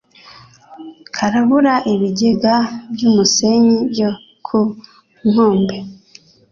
karabura 1.15 1.73
ibigega 1.93 2.55
by'umusenyi 2.93 3.75
byo 3.91 4.09
ku 4.45 4.59
nkombe. 5.29 5.77